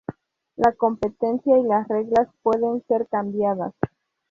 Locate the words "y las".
1.59-1.87